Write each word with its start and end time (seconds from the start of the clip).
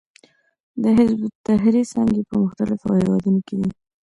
د 0.81 0.83
حزب 0.97 1.19
التحریر 1.29 1.85
څانګې 1.93 2.21
په 2.29 2.35
مختلفو 2.43 2.87
هېوادونو 2.99 3.39
کې 3.47 3.55
دي. 3.59 3.69